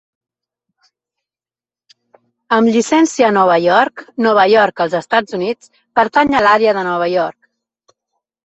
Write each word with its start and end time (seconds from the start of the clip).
Amb 2.57 2.71
llicència 2.77 3.27
a 3.27 3.35
Nova 3.37 3.59
York, 3.65 4.03
Nova 4.29 4.47
York, 4.55 4.83
els 4.87 4.97
Estats 5.01 5.39
Units, 5.41 5.71
pertany 6.01 6.39
a 6.41 6.45
l'àrea 6.49 6.75
de 6.81 6.87
Nova 6.91 7.13
York. 7.17 7.51